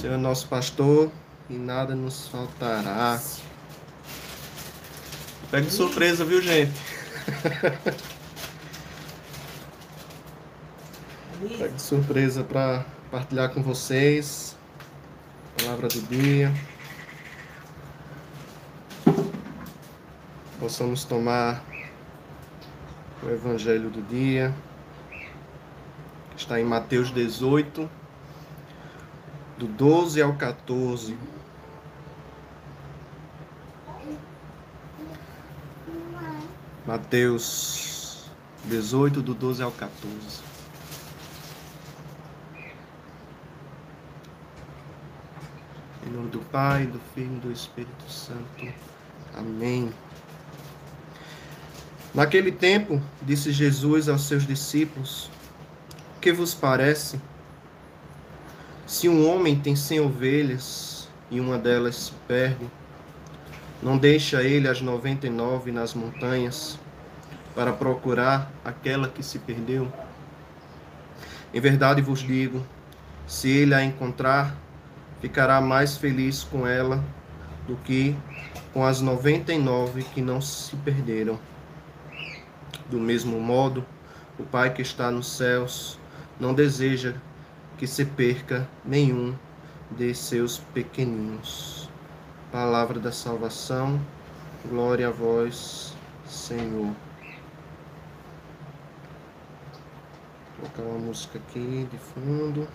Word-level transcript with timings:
Senhor 0.00 0.14
é 0.14 0.16
nosso 0.16 0.46
pastor 0.46 1.10
e 1.50 1.54
nada 1.54 1.92
nos 1.92 2.28
faltará. 2.28 3.20
Pega 5.50 5.66
de 5.66 5.72
surpresa, 5.72 6.24
viu, 6.24 6.40
gente? 6.40 6.70
Pega 11.58 11.72
de 11.72 11.82
surpresa 11.82 12.44
para 12.44 12.86
partilhar 13.10 13.48
com 13.48 13.60
vocês 13.60 14.56
a 15.58 15.64
palavra 15.64 15.88
do 15.88 16.00
dia. 16.02 16.54
Possamos 20.60 21.04
tomar 21.04 21.64
o 23.20 23.30
evangelho 23.30 23.90
do 23.90 24.00
dia. 24.02 24.54
Está 26.36 26.60
em 26.60 26.64
Mateus 26.64 27.10
18, 27.10 27.97
do 29.58 29.66
12 29.66 30.22
ao 30.22 30.34
14. 30.34 31.18
Mateus 36.86 38.30
18, 38.64 39.20
do 39.20 39.34
12 39.34 39.62
ao 39.62 39.72
14. 39.72 40.08
Em 46.06 46.10
nome 46.10 46.30
do 46.30 46.38
Pai, 46.38 46.86
do 46.86 47.00
Filho 47.14 47.36
e 47.36 47.40
do 47.40 47.52
Espírito 47.52 48.10
Santo. 48.10 48.72
Amém. 49.36 49.92
Naquele 52.14 52.52
tempo, 52.52 53.02
disse 53.20 53.52
Jesus 53.52 54.08
aos 54.08 54.22
seus 54.22 54.46
discípulos: 54.46 55.28
Que 56.20 56.32
vos 56.32 56.54
parece? 56.54 57.20
Se 58.88 59.06
um 59.06 59.28
homem 59.30 59.54
tem 59.54 59.76
cem 59.76 60.00
ovelhas 60.00 61.10
e 61.30 61.38
uma 61.38 61.58
delas 61.58 61.94
se 61.94 62.12
perde, 62.26 62.66
não 63.82 63.98
deixa 63.98 64.42
ele 64.42 64.66
as 64.66 64.80
noventa 64.80 65.26
e 65.26 65.30
nove 65.30 65.70
nas 65.70 65.92
montanhas 65.92 66.78
para 67.54 67.70
procurar 67.70 68.50
aquela 68.64 69.06
que 69.06 69.22
se 69.22 69.40
perdeu? 69.40 69.92
Em 71.52 71.60
verdade 71.60 72.00
vos 72.00 72.20
digo: 72.20 72.66
se 73.26 73.50
ele 73.50 73.74
a 73.74 73.84
encontrar, 73.84 74.56
ficará 75.20 75.60
mais 75.60 75.98
feliz 75.98 76.42
com 76.42 76.66
ela 76.66 77.04
do 77.66 77.76
que 77.76 78.16
com 78.72 78.86
as 78.86 79.02
noventa 79.02 79.52
e 79.52 79.58
nove 79.58 80.02
que 80.02 80.22
não 80.22 80.40
se 80.40 80.74
perderam. 80.76 81.38
Do 82.90 82.98
mesmo 82.98 83.38
modo, 83.38 83.84
o 84.38 84.44
Pai 84.44 84.72
que 84.72 84.80
está 84.80 85.10
nos 85.10 85.30
céus 85.30 86.00
não 86.40 86.54
deseja 86.54 87.16
que 87.78 87.86
se 87.86 88.04
perca 88.04 88.68
nenhum 88.84 89.34
de 89.92 90.12
seus 90.12 90.58
pequeninos. 90.58 91.88
Palavra 92.50 92.98
da 92.98 93.12
salvação, 93.12 94.00
glória 94.68 95.06
a 95.06 95.10
vós, 95.12 95.94
Senhor. 96.26 96.92
Vou 100.58 100.68
colocar 100.70 100.82
uma 100.82 100.98
música 100.98 101.38
aqui 101.38 101.88
de 101.90 101.98
fundo. 101.98 102.66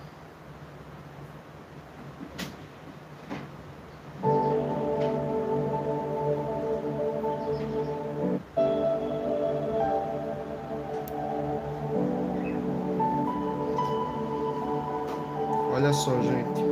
Só, 15.94 16.12
gente. 16.22 16.64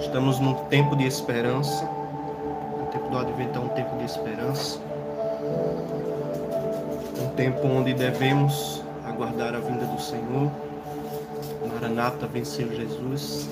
Estamos 0.00 0.40
num 0.40 0.54
tempo 0.66 0.96
de 0.96 1.06
esperança. 1.06 1.84
O 1.84 2.86
tempo 2.90 3.08
do 3.10 3.18
advento 3.18 3.58
é 3.58 3.62
um 3.62 3.68
tempo 3.68 3.96
de 3.98 4.04
esperança. 4.04 4.80
Um 7.22 7.28
tempo 7.36 7.66
onde 7.66 7.94
devemos 7.94 8.82
aguardar 9.04 9.54
a 9.54 9.60
vinda 9.60 9.84
do 9.84 10.00
Senhor. 10.00 10.50
Maranata 11.80 12.26
venceu 12.26 12.68
Jesus. 12.74 13.48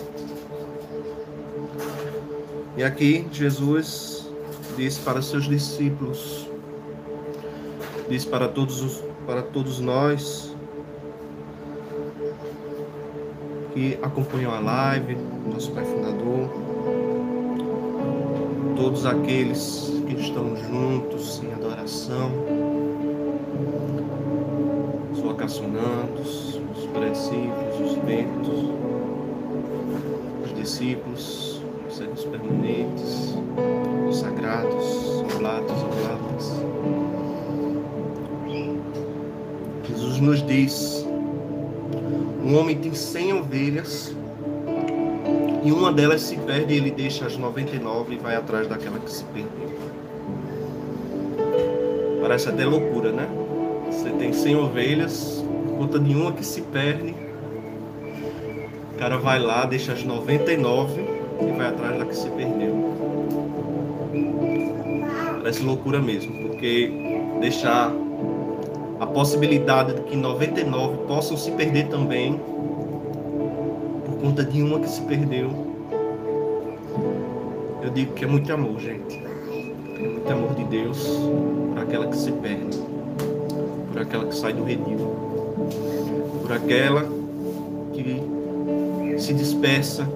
E 2.76 2.82
aqui 2.82 3.26
Jesus 3.30 4.28
diz 4.76 4.98
para 4.98 5.22
seus 5.22 5.44
discípulos, 5.44 6.46
diz 8.08 8.24
para 8.24 8.48
todos, 8.48 8.82
os, 8.82 9.04
para 9.26 9.42
todos 9.42 9.80
nós 9.80 10.45
que 13.76 13.98
acompanham 14.00 14.54
a 14.54 14.58
live, 14.58 15.18
nosso 15.52 15.70
Pai 15.72 15.84
Fundador, 15.84 16.48
todos 18.74 19.04
aqueles 19.04 19.92
que 20.06 20.14
estão 20.14 20.56
juntos 20.56 21.42
em 21.44 21.52
adoração, 21.52 22.32
os 25.12 25.20
vocacionandos, 25.20 26.58
os 26.74 26.86
prediscípulos, 26.86 27.80
os 27.84 27.94
ventos, 27.98 28.64
os 30.42 30.54
discípulos, 30.54 31.60
os 31.86 31.96
servos 31.98 32.24
permanentes, 32.24 33.36
os 34.08 34.16
sagrados, 34.16 35.22
oblatos, 35.34 35.82
oblatas. 35.82 36.62
Jesus 39.86 40.18
nos 40.20 40.46
diz 40.46 40.95
um 42.46 42.56
homem 42.56 42.76
tem 42.76 42.94
100 42.94 43.32
ovelhas 43.32 44.14
e 45.64 45.72
uma 45.72 45.92
delas 45.92 46.20
se 46.20 46.36
perde 46.36 46.74
ele 46.74 46.92
deixa 46.92 47.26
as 47.26 47.36
99 47.36 48.14
e 48.14 48.18
vai 48.18 48.36
atrás 48.36 48.68
daquela 48.68 49.00
que 49.00 49.10
se 49.10 49.24
perdeu. 49.24 49.76
Parece 52.22 52.48
até 52.48 52.64
loucura, 52.64 53.10
né? 53.10 53.28
Você 53.90 54.10
tem 54.10 54.32
100 54.32 54.56
ovelhas, 54.56 55.44
por 55.66 55.78
conta 55.78 55.98
de 55.98 56.14
uma 56.14 56.30
que 56.30 56.46
se 56.46 56.62
perde, 56.62 57.16
o 58.94 58.98
cara 58.98 59.18
vai 59.18 59.40
lá, 59.40 59.66
deixa 59.66 59.92
as 59.92 60.04
99 60.04 61.00
e 61.00 61.52
vai 61.56 61.66
atrás 61.66 61.98
da 61.98 62.04
que 62.06 62.14
se 62.14 62.30
perdeu. 62.30 62.94
Parece 65.38 65.64
loucura 65.64 66.00
mesmo, 66.00 66.48
porque 66.48 66.92
deixar 67.40 67.92
possibilidade 69.16 69.94
de 69.94 70.02
que 70.02 70.14
99 70.14 71.06
possam 71.06 71.38
se 71.38 71.50
perder 71.52 71.88
também 71.88 72.38
por 74.04 74.18
conta 74.20 74.44
de 74.44 74.60
uma 74.60 74.78
que 74.78 74.90
se 74.90 75.00
perdeu. 75.00 75.48
Eu 77.82 77.88
digo 77.88 78.12
que 78.12 78.26
é 78.26 78.28
muito 78.28 78.52
amor, 78.52 78.78
gente. 78.78 79.16
É 79.16 80.06
muito 80.06 80.30
amor 80.30 80.54
de 80.54 80.64
Deus 80.64 81.18
por 81.72 81.82
aquela 81.82 82.08
que 82.08 82.16
se 82.18 82.30
perde, 82.30 82.78
por 83.90 84.02
aquela 84.02 84.26
que 84.26 84.36
sai 84.36 84.52
do 84.52 84.64
redil, 84.64 84.98
por 86.42 86.52
aquela 86.52 87.08
que 87.94 89.18
se 89.18 89.32
dispersa 89.32 90.06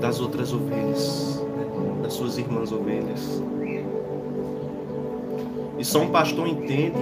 das 0.00 0.20
outras 0.20 0.52
ovelhas, 0.52 1.44
das 2.04 2.12
suas 2.12 2.38
irmãs 2.38 2.70
ovelhas. 2.70 3.42
E 5.80 5.84
só 5.84 6.02
um 6.02 6.08
pastor 6.08 6.46
entende 6.46 6.92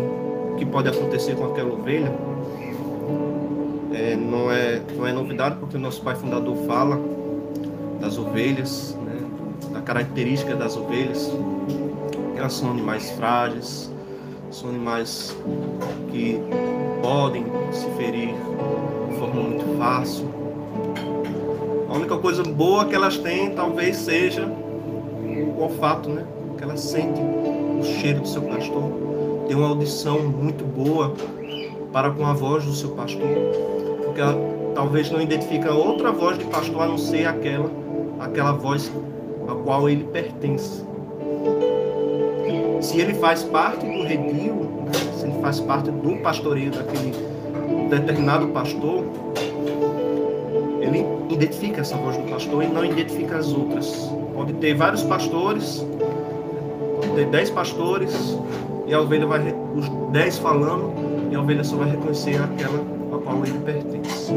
o 0.53 0.55
que 0.57 0.65
pode 0.65 0.89
acontecer 0.89 1.35
com 1.35 1.47
aquela 1.47 1.75
ovelha. 1.75 2.13
É, 3.93 4.15
não, 4.15 4.53
é, 4.53 4.81
não 4.97 5.05
é 5.05 5.13
novidade, 5.13 5.57
porque 5.59 5.77
o 5.77 5.81
nosso 5.81 6.01
pai 6.01 6.15
fundador 6.15 6.55
fala 6.59 6.97
das 8.01 8.17
ovelhas, 8.17 8.97
né, 9.05 9.17
da 9.73 9.81
característica 9.81 10.55
das 10.55 10.77
ovelhas. 10.77 11.29
Elas 12.37 12.53
são 12.53 12.71
animais 12.71 13.11
frágeis, 13.11 13.91
são 14.53 14.69
animais 14.69 15.37
que 16.13 16.41
podem 17.03 17.47
se 17.73 17.91
ferir 17.97 18.33
de 19.11 19.17
forma 19.19 19.43
muito 19.43 19.77
fácil. 19.77 20.29
A 21.89 21.95
única 21.95 22.17
coisa 22.17 22.45
boa 22.45 22.85
que 22.85 22.95
elas 22.95 23.19
têm 23.19 23.51
talvez 23.51 23.97
seja 23.97 24.47
o 24.47 25.63
olfato, 25.63 26.09
né? 26.09 26.25
Que 26.57 26.63
elas 26.63 26.79
sentem 26.79 27.38
o 27.79 27.85
cheiro 27.85 28.21
do 28.21 28.29
seu 28.29 28.43
pastor, 28.43 28.83
tem 29.47 29.57
uma 29.57 29.69
audição 29.69 30.21
muito 30.21 30.65
boa 30.65 31.15
para 31.93 32.11
com 32.11 32.25
a 32.27 32.33
voz 32.33 32.65
do 32.65 32.73
seu 32.73 32.91
pastor, 32.91 33.29
porque 34.05 34.21
ela 34.21 34.37
talvez 34.75 35.11
não 35.11 35.21
identifica 35.21 35.73
outra 35.73 36.13
voz 36.13 36.39
de 36.39 36.45
pastor 36.45 36.83
a 36.83 36.87
não 36.87 36.99
ser 36.99 37.27
aquela, 37.27 37.71
aquela 38.21 38.53
voz 38.53 38.93
a 39.49 39.55
qual 39.55 39.89
ele 39.89 40.05
pertence. 40.05 40.85
Se 42.81 43.01
ele 43.01 43.15
faz 43.15 43.43
parte 43.43 43.85
do 43.87 44.05
redil, 44.05 44.55
né? 44.55 44.93
se 45.17 45.27
ele 45.27 45.41
faz 45.41 45.61
parte 45.61 45.91
do 45.91 46.17
pastoreio 46.23 46.71
daquele 46.71 47.13
determinado 47.89 48.49
pastor, 48.49 49.05
ele 50.81 51.05
identifica 51.29 51.81
essa 51.81 51.97
voz 51.97 52.17
do 52.17 52.31
pastor 52.31 52.63
e 52.63 52.69
não 52.69 52.85
identifica 52.85 53.39
as 53.39 53.53
outras. 53.53 54.11
Pode 54.35 54.53
ter 54.55 54.75
vários 54.75 55.03
pastores 55.03 55.85
dez 57.27 57.51
pastores 57.51 58.39
e 58.87 58.95
a 58.95 59.01
ovelha 59.01 59.27
vai, 59.27 59.55
os 59.75 59.89
dez 60.13 60.39
falando, 60.39 60.93
e 61.31 61.35
a 61.35 61.41
ovelha 61.41 61.63
só 61.63 61.77
vai 61.77 61.91
reconhecer 61.91 62.41
aquela 62.43 62.79
a 63.13 63.19
qual 63.19 63.45
ele 63.45 63.59
pertence. 63.61 64.33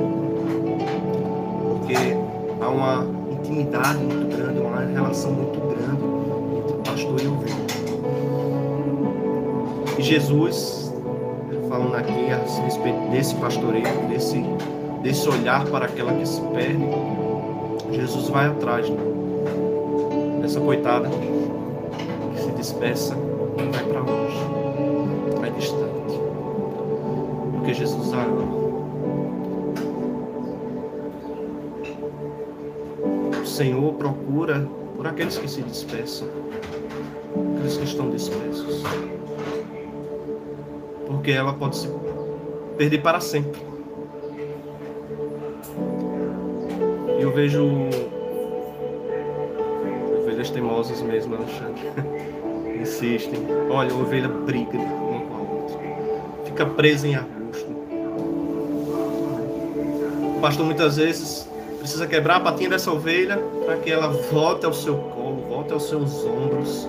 uma 2.72 3.06
intimidade 3.30 4.00
muito 4.00 4.36
grande, 4.36 4.60
uma 4.60 4.80
relação 4.80 5.32
muito 5.32 5.60
grande 5.60 6.04
entre 6.58 6.90
pastor 6.90 7.22
e 7.22 7.28
ovelha. 7.28 7.56
E 9.98 10.02
Jesus, 10.02 10.94
falando 11.70 11.96
aqui 11.96 12.32
a 12.32 12.64
respeito 12.64 13.12
desse 13.12 13.36
pastoreio, 13.36 14.08
desse, 14.10 14.44
desse 15.04 15.30
olhar 15.30 15.66
para 15.66 15.86
aquela 15.86 16.14
que 16.14 16.26
se 16.26 16.42
perde, 16.42 16.86
Jesus 17.92 18.30
vai 18.30 18.48
atrás 18.48 18.90
né? 18.90 18.98
dessa 20.42 20.60
coitada 20.60 21.10
se 22.52 22.58
dispersa 22.58 23.16
vai 23.72 23.84
para 23.86 24.00
longe, 24.02 24.38
vai 25.40 25.52
distante. 25.52 26.20
Porque 27.54 27.74
Jesus 27.74 28.14
a 28.14 28.24
ama. 28.24 28.62
O 33.42 33.46
Senhor 33.46 33.94
procura 33.94 34.68
por 34.96 35.08
aqueles 35.08 35.38
que 35.38 35.50
se 35.50 35.62
dispersam, 35.62 36.28
aqueles 37.56 37.78
que 37.78 37.84
estão 37.84 38.10
dispersos. 38.10 38.84
Porque 41.08 41.32
ela 41.32 41.54
pode 41.54 41.78
se 41.78 41.90
perder 42.78 43.02
para 43.02 43.20
sempre. 43.20 43.62
E 47.20 47.22
eu 47.22 47.32
vejo 47.32 47.66
ovelhas 50.20 50.50
teimosas 50.50 51.02
mesmo, 51.02 51.36
Alexandre. 51.36 51.92
Insistem. 52.82 53.40
Olha, 53.70 53.92
a 53.94 53.96
ovelha 53.96 54.28
briga 54.28 54.78
uma 54.78 55.22
com 55.22 55.36
a 55.36 55.54
outra. 55.54 55.80
Fica 56.46 56.66
presa 56.66 57.08
em 57.08 57.16
arbusto. 57.16 57.72
O 60.38 60.40
pastor 60.42 60.66
muitas 60.66 60.98
vezes 60.98 61.48
precisa 61.78 62.08
quebrar 62.08 62.38
a 62.38 62.40
patinha 62.40 62.70
dessa 62.70 62.92
ovelha 62.92 63.38
para 63.66 63.78
que 63.78 63.92
ela 63.92 64.08
volte 64.08 64.66
ao 64.66 64.74
seu 64.74 64.96
colo, 64.96 65.46
volte 65.48 65.74
aos 65.74 65.88
seus 65.88 66.24
ombros. 66.26 66.88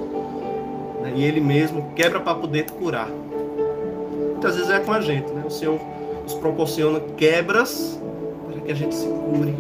Né? 1.03 1.13
E 1.17 1.25
ele 1.25 1.41
mesmo 1.41 1.93
quebra 1.95 2.21
para 2.21 2.35
poder 2.35 2.71
curar. 2.71 3.09
Muitas 3.09 4.57
vezes 4.57 4.71
é 4.71 4.81
com 4.81 4.93
a 4.93 5.01
gente, 5.01 5.31
né? 5.33 5.45
O 5.47 5.51
Senhor 5.51 5.79
nos 6.23 6.35
proporciona 6.35 7.01
quebras 7.17 8.01
para 8.47 8.61
que 8.61 8.73
a 8.73 8.75
gente 8.75 8.95
se 8.95 9.07
cure, 9.07 9.55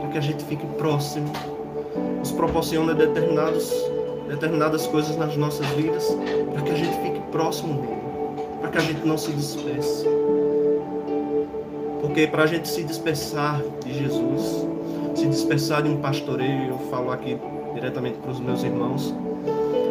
para 0.00 0.10
que 0.10 0.18
a 0.18 0.20
gente 0.20 0.44
fique 0.44 0.66
próximo. 0.76 1.32
Nos 2.18 2.30
proporciona 2.32 2.94
determinados, 2.94 3.72
determinadas 4.30 4.86
coisas 4.86 5.16
nas 5.16 5.36
nossas 5.36 5.66
vidas 5.70 6.06
para 6.52 6.62
que 6.62 6.70
a 6.70 6.74
gente 6.74 6.96
fique 7.02 7.20
próximo 7.32 7.82
dele, 7.82 8.00
para 8.60 8.70
que 8.70 8.78
a 8.78 8.80
gente 8.80 9.04
não 9.06 9.18
se 9.18 9.32
disperse. 9.32 10.06
Porque 12.00 12.26
para 12.28 12.44
a 12.44 12.46
gente 12.46 12.68
se 12.68 12.84
dispersar 12.84 13.60
de 13.84 13.92
Jesus, 13.92 14.66
se 15.16 15.26
dispersar 15.26 15.82
de 15.82 15.90
um 15.90 16.00
pastoreio, 16.00 16.68
eu 16.68 16.78
falo 16.90 17.10
aqui 17.10 17.36
diretamente 17.74 18.18
para 18.18 18.30
os 18.30 18.40
meus 18.40 18.62
irmãos, 18.62 19.14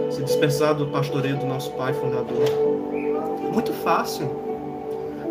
se 0.09 0.23
dispersar 0.23 0.73
do 0.73 0.87
pastoreio 0.87 1.37
do 1.37 1.45
nosso 1.45 1.71
Pai 1.71 1.93
Fundador, 1.93 2.49
muito 3.53 3.73
fácil. 3.73 4.29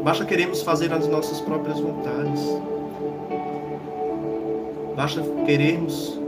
Basta 0.04 0.24
queremos 0.24 0.62
fazer 0.62 0.92
as 0.92 1.08
nossas 1.08 1.40
próprias 1.40 1.80
vontades. 1.80 2.40
Basta 4.94 5.22
querermos 5.44 6.18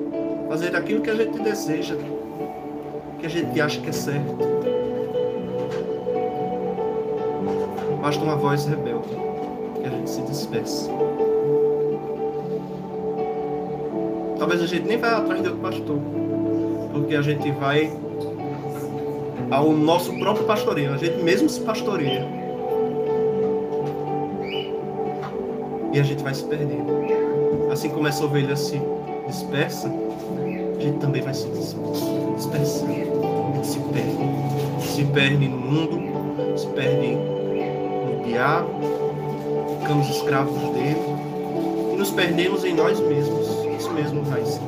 fazer 0.48 0.74
aquilo 0.74 1.00
que 1.00 1.10
a 1.10 1.14
gente 1.14 1.38
deseja, 1.40 1.94
que 3.20 3.26
a 3.26 3.30
gente 3.30 3.60
acha 3.60 3.80
que 3.80 3.90
é 3.90 3.92
certo. 3.92 4.38
Basta 8.00 8.24
uma 8.24 8.36
voz 8.36 8.64
rebelde 8.64 9.10
que 9.80 9.86
a 9.86 9.90
gente 9.90 10.10
se 10.10 10.22
dispersa. 10.22 10.90
Talvez 14.38 14.62
a 14.62 14.66
gente 14.66 14.86
nem 14.86 14.96
vá 14.96 15.18
atrás 15.18 15.42
de 15.42 15.48
outro 15.48 15.62
pastor, 15.62 15.98
porque 16.92 17.14
a 17.14 17.20
gente 17.20 17.50
vai 17.52 17.92
ao 19.50 19.70
nosso 19.72 20.18
próprio 20.18 20.46
pastoreio, 20.46 20.94
a 20.94 20.96
gente 20.96 21.22
mesmo 21.22 21.48
se 21.48 21.60
pastoreia. 21.60 22.26
E 25.92 26.00
a 26.00 26.02
gente 26.02 26.22
vai 26.22 26.32
se 26.32 26.44
perdendo. 26.44 27.70
Assim 27.70 27.90
como 27.90 28.08
essa 28.08 28.24
ovelha 28.24 28.56
se 28.56 28.80
dispersa, 29.26 29.92
a 30.78 30.82
gente 30.82 30.98
também 30.98 31.20
vai 31.20 31.34
se 31.34 31.46
dispersando. 31.48 33.09
A 33.60 33.62
se 33.62 33.78
perde. 33.78 34.16
Se 34.80 35.04
perde 35.04 35.48
no 35.48 35.58
mundo, 35.58 36.58
se 36.58 36.66
perde 36.68 37.14
no 37.14 38.24
diabo, 38.24 38.70
ficamos 39.80 40.08
escravos 40.08 40.58
dele 40.72 40.96
e 41.92 41.96
nos 41.96 42.10
perdemos 42.10 42.64
em 42.64 42.74
nós 42.74 42.98
mesmos. 43.00 43.46
Isso 43.78 43.92
mesmo, 43.92 44.22
Raiz. 44.22 44.58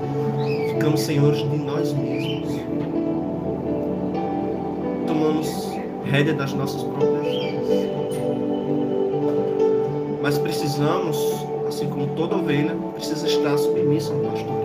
Ficamos 0.74 1.00
senhores 1.00 1.38
de 1.38 1.56
nós 1.56 1.92
mesmos. 1.94 2.60
Tomamos 5.06 5.72
rédea 6.04 6.34
das 6.34 6.52
nossas 6.52 6.82
próprias 6.82 7.26
vidas. 7.26 7.68
Mas 10.20 10.36
precisamos, 10.38 11.16
assim 11.66 11.88
como 11.88 12.08
toda 12.08 12.36
ovelha, 12.36 12.76
precisa 12.94 13.26
estar 13.26 13.56
submissa 13.56 14.12
pastoreio. 14.14 14.22
Precisa 14.22 14.61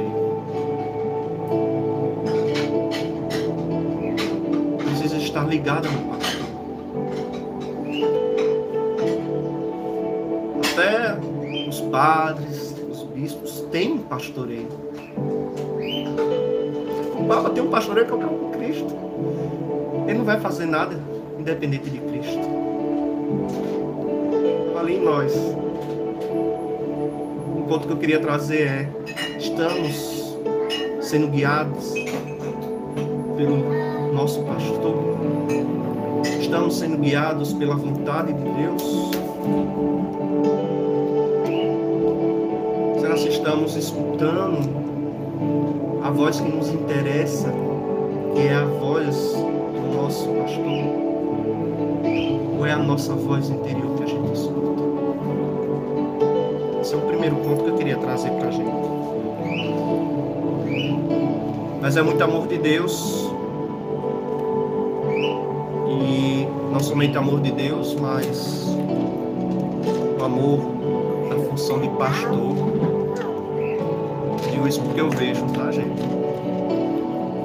ligada 5.68 5.90
no 5.90 6.16
pastor. 6.16 6.48
padres, 11.92 12.75
os 12.90 13.04
bispos 13.04 13.62
têm 13.72 13.98
pastoreio. 13.98 14.68
O 17.19 17.25
Papa 17.28 17.50
tem 17.50 17.64
um 17.64 17.69
pastoreio 17.69 18.06
que 18.06 18.12
é 18.12 18.16
o 18.16 18.19
próprio 18.19 18.50
Cristo. 18.50 18.94
Ele 20.08 20.18
não 20.19 20.25
vai 20.25 20.40
fazer 20.40 20.66
nada 20.66 20.98
independente 21.40 21.90
de 21.90 22.00
Cristo. 22.00 22.40
Ali 24.80 24.96
em 24.96 25.02
nós. 25.02 25.34
Um 27.56 27.64
ponto 27.68 27.88
que 27.88 27.94
eu 27.94 27.98
queria 27.98 28.19
trazer 28.19 28.62
é: 28.62 28.90
estamos 29.38 30.38
sendo 31.02 31.28
guiados 31.28 31.94
pelo 33.36 33.87
nosso 34.18 34.42
pastor. 34.42 34.96
Estamos 36.42 36.80
sendo 36.80 36.98
guiados 36.98 37.54
pela 37.54 37.75
vontade 37.75 38.34
de 38.34 38.44
Deus. 38.44 39.12
nós 43.08 43.25
estamos 43.25 43.75
escutando 43.75 44.59
a 46.04 46.12
voz 46.12 46.40
que 46.40 46.52
nos 46.52 46.69
interessa, 46.69 47.52
que 48.36 48.42
é 48.42 48.54
a 48.54 48.66
voz 48.66 49.33
do 49.33 49.95
nosso 49.95 50.28
pastor, 50.30 50.66
ou 52.59 52.66
é 52.66 52.74
a 52.74 52.78
nossa 52.78 53.14
voz 53.14 53.50
interior 53.50 53.95
que 53.95 54.04
a 54.04 54.07
gente 54.07 54.33
escuta? 54.33 54.83
Esse 56.81 56.94
é 56.94 56.97
o 56.97 57.02
primeiro 57.02 57.38
ponto 57.38 57.64
que 57.64 57.69
eu 57.69 57.76
queria 57.76 57.97
trazer 57.97 58.30
para 58.31 58.50
a 58.50 58.52
gente. 58.52 58.69
Mas 61.81 61.97
é 61.97 62.02
muito 62.02 62.24
amor 62.24 62.47
de 62.47 62.57
Deus. 62.59 63.27
E 65.89 66.47
não 66.71 66.79
somente 66.79 67.17
amor 67.17 67.41
de 67.41 67.51
Deus, 67.51 67.95
mas 67.95 68.67
o 70.19 70.23
amor 70.23 70.59
da 71.29 71.37
função 71.49 71.79
de 71.79 71.89
pastor 71.89 72.77
digo 74.57 74.67
isso 74.67 74.81
porque 74.81 75.01
eu 75.01 75.09
vejo, 75.09 75.45
tá, 75.53 75.71
gente? 75.71 76.01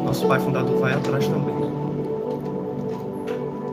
Nosso 0.04 0.26
pai 0.26 0.40
fundador 0.40 0.78
vai 0.78 0.94
atrás 0.94 1.26
também. 1.28 1.54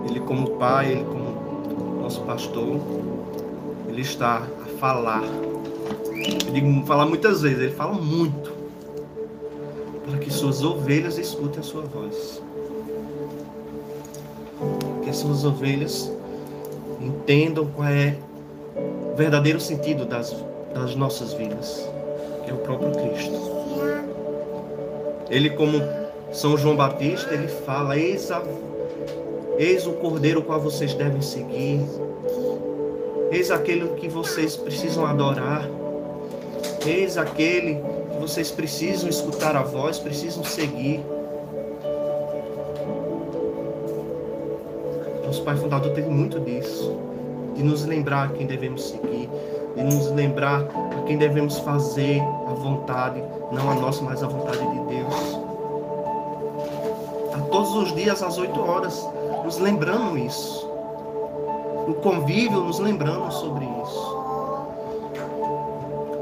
Ele, 0.10 0.20
como 0.20 0.52
pai, 0.52 0.92
ele, 0.92 1.04
como 1.06 2.02
nosso 2.02 2.22
pastor, 2.22 2.80
ele 3.88 4.02
está 4.02 4.38
a 4.62 4.66
falar. 4.80 5.24
Eu 5.24 6.54
digo 6.54 6.86
falar 6.86 7.06
muitas 7.06 7.42
vezes, 7.42 7.60
ele 7.60 7.72
fala 7.72 7.94
muito. 7.94 8.52
Para 10.06 10.18
que 10.20 10.32
suas 10.32 10.64
ovelhas 10.64 11.18
escutem 11.18 11.60
a 11.60 11.64
sua 11.64 11.84
voz. 11.84 12.42
Que 15.20 15.26
as 15.26 15.42
suas 15.42 15.44
ovelhas 15.44 16.12
entendam 17.02 17.66
qual 17.76 17.90
é 17.90 18.16
o 19.12 19.16
verdadeiro 19.18 19.60
sentido 19.60 20.06
das, 20.06 20.34
das 20.74 20.96
nossas 20.96 21.34
vidas 21.34 21.86
é 22.48 22.54
o 22.54 22.58
próprio 22.58 22.92
Cristo. 22.92 23.34
Ele, 25.30 25.50
como 25.50 25.82
São 26.32 26.58
João 26.58 26.78
Batista, 26.78 27.34
ele 27.34 27.50
fala: 27.50 27.98
eis, 27.98 28.32
a, 28.32 28.42
eis 29.58 29.86
o 29.86 29.92
cordeiro 29.94 30.42
qual 30.42 30.62
vocês 30.62 30.94
devem 30.94 31.22
seguir, 31.22 31.82
eis 33.30 33.52
aquele 33.52 33.90
que 33.96 34.08
vocês 34.08 34.56
precisam 34.56 35.06
adorar, 35.06 35.68
eis 36.86 37.18
aquele 37.18 37.76
que 37.76 38.20
vocês 38.22 38.52
precisam 38.52 39.10
escutar 39.10 39.58
a 39.58 39.64
voz, 39.64 40.00
precisam 40.00 40.46
seguir. 40.46 41.02
Nosso 45.30 45.44
Pai 45.44 45.56
Fundador 45.56 45.92
teve 45.92 46.10
muito 46.10 46.40
disso, 46.40 46.92
de 47.54 47.62
nos 47.62 47.86
lembrar 47.86 48.32
quem 48.32 48.48
devemos 48.48 48.84
seguir, 48.90 49.30
e 49.78 49.84
nos 49.84 50.10
lembrar 50.10 50.64
a 50.64 51.04
quem 51.06 51.20
devemos 51.20 51.60
fazer 51.60 52.20
a 52.20 52.54
vontade, 52.56 53.24
não 53.52 53.70
a 53.70 53.76
nossa, 53.76 54.04
mas 54.04 54.24
a 54.24 54.28
vontade 54.28 54.58
de 54.58 54.80
Deus. 54.88 55.40
A 57.36 57.42
todos 57.42 57.76
os 57.76 57.94
dias, 57.94 58.24
às 58.24 58.40
8 58.40 58.60
horas, 58.60 59.08
nos 59.46 59.60
lembrando 59.60 60.18
isso. 60.18 60.68
No 61.88 61.94
convívio, 62.02 62.62
nos 62.62 62.80
lembrando 62.80 63.32
sobre 63.32 63.66
isso. 63.66 64.18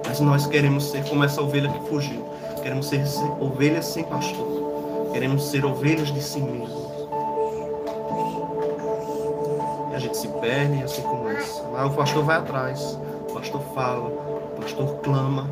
Mas 0.06 0.20
nós 0.20 0.48
queremos 0.48 0.84
ser 0.84 1.08
como 1.08 1.24
essa 1.24 1.42
ovelha 1.42 1.70
que 1.70 1.88
fugiu. 1.88 2.26
Queremos 2.62 2.88
ser 2.88 3.06
ovelhas 3.40 3.86
sem 3.86 4.04
pastor. 4.04 5.10
Queremos 5.14 5.46
ser 5.46 5.64
ovelhas 5.64 6.14
de 6.14 6.22
si 6.22 6.42
mesmos. 6.42 6.87
A 10.48 10.64
gente 10.64 10.68
se 10.68 10.78
perde 10.78 10.84
assim 10.84 11.02
como 11.02 11.32
isso. 11.32 11.64
Mas 11.72 11.92
o 11.92 11.96
pastor 11.96 12.24
vai 12.24 12.38
atrás. 12.38 13.00
O 13.30 13.34
pastor 13.34 13.62
fala. 13.74 14.08
O 14.08 14.62
pastor 14.62 14.96
clama. 15.04 15.48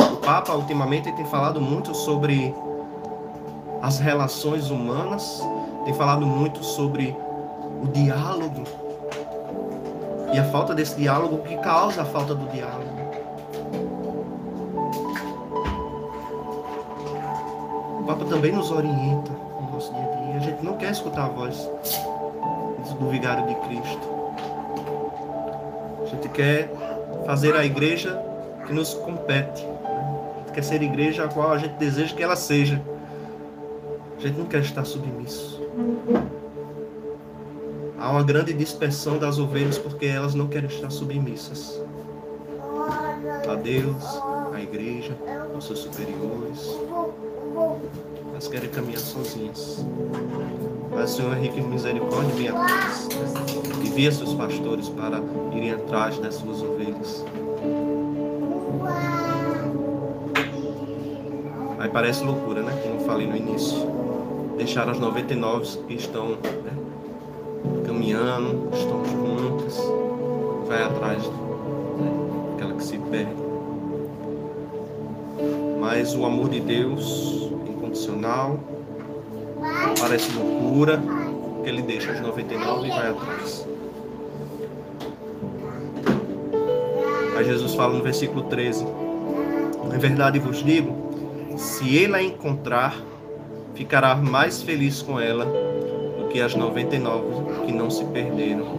O 0.00 0.16
Papa, 0.16 0.52
ultimamente, 0.54 1.12
tem 1.12 1.24
falado 1.26 1.60
muito 1.60 1.94
sobre 1.94 2.54
as 3.82 3.98
relações 3.98 4.70
humanas. 4.70 5.42
Tem 5.84 5.94
falado 5.94 6.26
muito 6.26 6.62
sobre 6.62 7.16
o 7.82 7.86
diálogo 7.88 8.64
e 10.32 10.38
a 10.38 10.44
falta 10.44 10.74
desse 10.74 10.94
diálogo, 10.94 11.38
que 11.38 11.56
causa 11.56 12.02
a 12.02 12.04
falta 12.04 12.36
do 12.36 12.46
diálogo? 12.52 13.00
O 17.98 18.04
Papa 18.06 18.24
também 18.26 18.52
nos 18.52 18.70
orienta 18.70 19.39
não 20.62 20.76
quer 20.76 20.92
escutar 20.92 21.26
a 21.26 21.28
voz 21.28 21.68
do 22.98 23.08
vigário 23.08 23.46
de 23.46 23.54
Cristo. 23.66 24.08
A 26.02 26.06
gente 26.06 26.28
quer 26.30 26.70
fazer 27.26 27.54
a 27.54 27.64
igreja 27.64 28.20
que 28.66 28.72
nos 28.72 28.94
compete. 28.94 29.64
A 29.64 30.38
gente 30.38 30.52
quer 30.52 30.62
ser 30.62 30.80
a 30.80 30.84
igreja 30.84 31.24
a 31.24 31.28
qual 31.28 31.52
a 31.52 31.58
gente 31.58 31.74
deseja 31.74 32.14
que 32.14 32.22
ela 32.22 32.36
seja. 32.36 32.80
A 34.18 34.20
gente 34.20 34.38
não 34.38 34.46
quer 34.46 34.60
estar 34.60 34.84
submisso. 34.84 35.60
Há 37.98 38.10
uma 38.10 38.22
grande 38.22 38.52
dispersão 38.52 39.18
das 39.18 39.38
ovelhas 39.38 39.78
porque 39.78 40.06
elas 40.06 40.34
não 40.34 40.48
querem 40.48 40.68
estar 40.68 40.90
submissas 40.90 41.80
a 43.48 43.54
Deus, 43.54 44.04
à 44.54 44.60
igreja, 44.60 45.16
aos 45.54 45.66
seus 45.66 45.80
superiores. 45.80 46.66
Elas 48.40 48.48
querem 48.48 48.70
caminhar 48.70 49.00
sozinhas. 49.00 49.84
Mas 50.90 51.12
o 51.12 51.16
Senhor 51.16 51.36
Henrique 51.36 51.60
Misericórdia 51.60 52.34
vem 52.34 52.48
atrás. 52.48 53.06
Envia 53.84 54.10
seus 54.10 54.32
pastores 54.32 54.88
para 54.88 55.20
irem 55.52 55.72
atrás 55.72 56.18
das 56.18 56.36
suas 56.36 56.62
ovelhas. 56.62 57.22
Aí 61.78 61.88
parece 61.90 62.24
loucura, 62.24 62.62
né? 62.62 62.80
Como 62.82 62.94
eu 62.94 63.00
falei 63.00 63.26
no 63.26 63.36
início. 63.36 63.86
Deixar 64.56 64.88
as 64.88 64.98
99 64.98 65.76
que 65.86 65.92
estão 65.92 66.30
né? 66.30 66.72
caminhando, 67.86 68.70
estão 68.72 69.04
juntas, 69.04 69.78
vai 70.66 70.82
atrás 70.82 71.22
daquela 72.52 72.72
que 72.72 72.84
se 72.84 72.96
perde. 72.96 73.34
Mas 75.78 76.14
o 76.14 76.24
amor 76.24 76.48
de 76.48 76.60
Deus, 76.60 77.49
incondicional, 77.90 78.58
parece 79.98 80.32
loucura, 80.32 81.02
ele 81.64 81.82
deixa 81.82 82.12
as 82.12 82.20
99 82.20 82.86
e 82.86 82.90
vai 82.90 83.10
atrás. 83.10 83.66
Aí 87.36 87.44
Jesus 87.44 87.74
fala 87.74 87.94
no 87.94 88.02
versículo 88.02 88.44
13: 88.44 88.86
Em 89.94 89.98
verdade 89.98 90.38
vos 90.38 90.62
digo, 90.62 90.94
se 91.56 91.96
ele 91.96 92.14
a 92.14 92.22
encontrar, 92.22 92.96
ficará 93.74 94.14
mais 94.14 94.62
feliz 94.62 95.02
com 95.02 95.18
ela 95.18 95.46
que 96.30 96.40
as 96.40 96.54
99 96.54 97.66
que 97.66 97.72
não 97.72 97.90
se 97.90 98.04
perderam. 98.04 98.78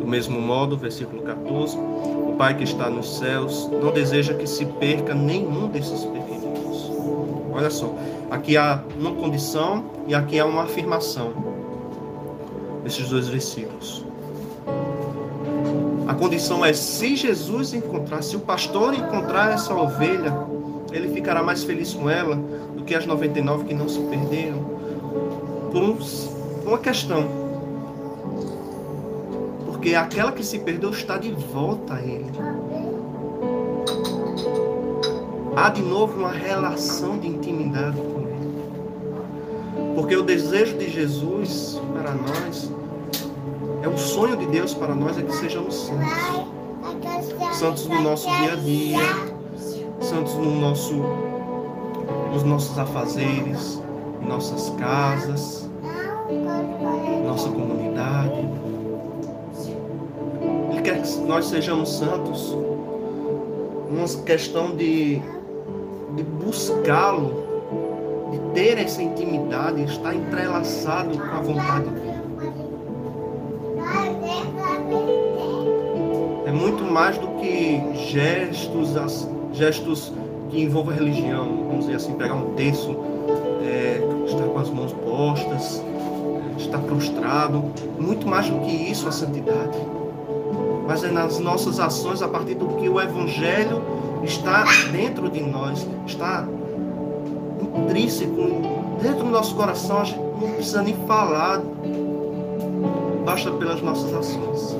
Do 0.00 0.06
mesmo 0.06 0.40
modo, 0.40 0.76
versículo 0.76 1.22
14, 1.22 1.76
o 1.76 2.34
Pai 2.36 2.54
que 2.54 2.64
está 2.64 2.90
nos 2.90 3.18
céus 3.18 3.68
não 3.82 3.90
deseja 3.90 4.34
que 4.34 4.46
se 4.46 4.66
perca 4.66 5.14
nenhum 5.14 5.68
desses 5.68 6.04
pequeninos. 6.04 6.35
Olha 7.56 7.70
só, 7.70 7.90
aqui 8.30 8.56
há 8.56 8.82
uma 8.98 9.12
condição 9.12 9.84
e 10.06 10.14
aqui 10.14 10.38
há 10.38 10.44
uma 10.44 10.64
afirmação. 10.64 11.32
Esses 12.84 13.08
dois 13.08 13.28
versículos. 13.28 14.04
A 16.06 16.14
condição 16.14 16.64
é 16.64 16.72
se 16.72 17.16
Jesus 17.16 17.72
encontrar, 17.72 18.22
se 18.22 18.36
o 18.36 18.40
pastor 18.40 18.94
encontrar 18.94 19.52
essa 19.52 19.74
ovelha, 19.74 20.32
ele 20.92 21.08
ficará 21.08 21.42
mais 21.42 21.64
feliz 21.64 21.94
com 21.94 22.08
ela 22.08 22.36
do 22.76 22.84
que 22.84 22.94
as 22.94 23.06
99 23.06 23.64
que 23.64 23.74
não 23.74 23.88
se 23.88 24.00
perderam 24.00 24.64
por 25.72 25.98
uma 26.66 26.78
questão. 26.78 27.46
Porque 29.64 29.94
aquela 29.94 30.30
que 30.30 30.44
se 30.44 30.58
perdeu 30.58 30.90
está 30.90 31.16
de 31.16 31.32
volta 31.32 31.94
a 31.94 32.02
Ele. 32.02 32.30
Há 35.56 35.70
de 35.70 35.80
novo 35.80 36.18
uma 36.18 36.32
relação 36.32 37.18
de 37.18 37.28
intimidade 37.28 37.96
com 37.96 38.20
Ele. 38.20 39.94
Porque 39.94 40.14
o 40.14 40.22
desejo 40.22 40.76
de 40.76 40.90
Jesus 40.90 41.80
para 41.94 42.12
nós, 42.12 42.70
é 43.82 43.88
o 43.88 43.96
sonho 43.96 44.36
de 44.36 44.44
Deus 44.48 44.74
para 44.74 44.94
nós 44.94 45.18
é 45.18 45.22
que 45.22 45.34
sejamos 45.34 45.74
santos. 45.74 47.56
Santos 47.56 47.86
no 47.86 48.02
nosso 48.02 48.28
dia 48.36 48.52
a 48.52 48.56
dia, 48.56 48.98
santos 50.00 50.34
no 50.34 50.60
nosso, 50.60 50.94
nos 52.32 52.42
nossos 52.42 52.78
afazeres, 52.78 53.82
em 54.22 54.28
nossas 54.28 54.68
casas, 54.78 55.70
nossa 57.24 57.48
comunidade. 57.48 58.46
Ele 60.70 60.82
quer 60.82 61.00
que 61.00 61.18
nós 61.20 61.46
sejamos 61.46 61.88
santos. 61.96 62.54
Uma 63.88 64.06
questão 64.24 64.74
de, 64.76 65.22
de 66.16 66.22
buscá-lo, 66.22 67.44
de 68.32 68.38
ter 68.54 68.78
essa 68.78 69.02
intimidade, 69.02 69.84
estar 69.84 70.14
entrelaçado 70.14 71.16
com 71.16 71.24
a 71.24 71.40
vontade 71.40 71.90
dele. 71.90 72.16
É 76.46 76.52
muito 76.52 76.84
mais 76.84 77.18
do 77.18 77.28
que 77.38 77.82
gestos, 78.08 78.94
gestos 79.52 80.12
que 80.48 80.62
envolvam 80.62 80.94
religião. 80.94 81.66
Vamos 81.68 81.80
dizer 81.84 81.96
assim, 81.96 82.14
pegar 82.14 82.34
um 82.34 82.54
terço, 82.54 82.96
é, 83.62 84.00
estar 84.26 84.44
com 84.44 84.58
as 84.58 84.70
mãos 84.70 84.92
postas, 84.92 85.84
está 86.56 86.78
prostrado. 86.78 87.64
Muito 87.98 88.26
mais 88.26 88.48
do 88.48 88.60
que 88.60 88.90
isso 88.90 89.06
a 89.06 89.12
santidade. 89.12 89.78
Mas 90.86 91.02
é 91.02 91.10
nas 91.10 91.38
nossas 91.38 91.80
ações, 91.80 92.22
a 92.22 92.28
partir 92.28 92.54
do 92.54 92.68
que 92.76 92.88
o 92.88 93.00
Evangelho 93.00 93.82
está 94.22 94.64
dentro 94.92 95.28
de 95.28 95.40
nós, 95.42 95.86
está 96.06 96.46
intrínseco, 97.76 98.42
dentro 99.02 99.24
do 99.24 99.30
nosso 99.30 99.54
coração, 99.54 100.00
a 100.00 100.04
gente 100.04 100.20
não 100.20 100.52
precisa 100.52 100.82
nem 100.82 100.94
falar, 101.06 101.60
basta 103.24 103.50
pelas 103.50 103.82
nossas 103.82 104.14
ações. 104.14 104.76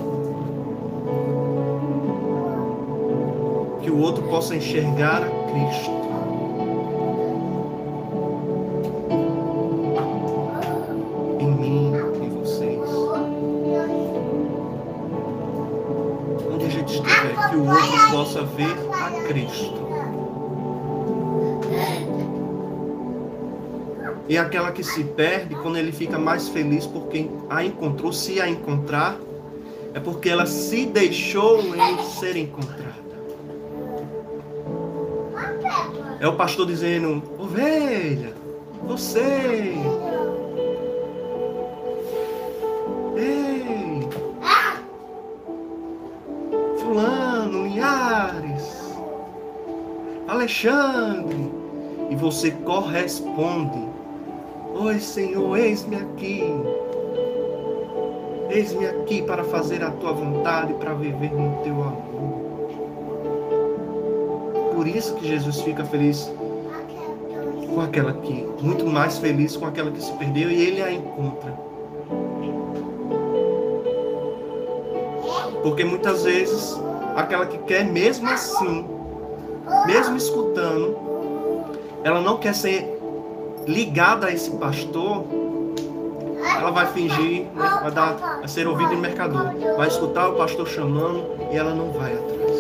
Que 3.82 3.90
o 3.90 3.98
outro 3.98 4.22
possa 4.24 4.54
enxergar 4.54 5.22
a 5.22 5.28
Cristo 5.50 6.05
possa 18.10 18.42
ver 18.42 18.76
a 18.92 19.10
Cristo. 19.28 19.86
E 24.28 24.36
aquela 24.36 24.72
que 24.72 24.82
se 24.82 25.04
perde, 25.04 25.54
quando 25.56 25.76
ele 25.76 25.92
fica 25.92 26.18
mais 26.18 26.48
feliz 26.48 26.84
porque 26.84 27.30
a 27.48 27.62
encontrou, 27.62 28.12
se 28.12 28.40
a 28.40 28.48
encontrar, 28.48 29.16
é 29.94 30.00
porque 30.00 30.28
ela 30.28 30.46
se 30.46 30.86
deixou 30.86 31.60
em 31.74 32.04
ser 32.18 32.36
encontrada. 32.36 33.06
É 36.18 36.26
o 36.26 36.34
pastor 36.34 36.66
dizendo: 36.66 37.22
ovelha, 37.38 38.34
você 38.86 39.74
Alexandre. 50.46 51.52
E 52.08 52.14
você 52.14 52.52
corresponde. 52.52 53.84
Oi, 54.78 55.00
Senhor, 55.00 55.58
eis-me 55.58 55.96
aqui. 55.96 56.44
Eis-me 58.48 58.86
aqui 58.86 59.22
para 59.22 59.42
fazer 59.42 59.82
a 59.82 59.90
tua 59.90 60.12
vontade, 60.12 60.72
para 60.74 60.94
viver 60.94 61.32
no 61.32 61.56
teu 61.64 61.72
amor. 61.72 62.36
Por 64.72 64.86
isso 64.86 65.16
que 65.16 65.26
Jesus 65.26 65.60
fica 65.62 65.84
feliz 65.84 66.32
com 67.68 67.80
aquela 67.80 68.12
que, 68.12 68.46
muito 68.62 68.86
mais 68.86 69.18
feliz 69.18 69.56
com 69.56 69.66
aquela 69.66 69.90
que 69.90 70.00
se 70.00 70.12
perdeu 70.12 70.48
e 70.48 70.62
ele 70.62 70.82
a 70.82 70.92
encontra. 70.92 71.50
Porque 75.62 75.82
muitas 75.82 76.22
vezes 76.22 76.80
aquela 77.16 77.46
que 77.46 77.58
quer 77.58 77.84
mesmo 77.84 78.28
assim, 78.28 78.95
mesmo 79.86 80.16
escutando, 80.16 80.96
ela 82.04 82.20
não 82.20 82.36
quer 82.38 82.54
ser 82.54 82.96
ligada 83.66 84.26
a 84.26 84.32
esse 84.32 84.50
pastor, 84.52 85.24
ela 86.58 86.70
vai 86.70 86.86
fingir, 86.86 87.46
né, 87.54 87.78
vai, 87.82 87.90
dar, 87.90 88.14
vai 88.14 88.48
ser 88.48 88.66
ouvida 88.66 88.94
em 88.94 89.00
mercador, 89.00 89.52
vai 89.76 89.88
escutar 89.88 90.28
o 90.28 90.36
pastor 90.36 90.66
chamando 90.68 91.24
e 91.50 91.56
ela 91.56 91.74
não 91.74 91.90
vai 91.92 92.12
atrás. 92.12 92.56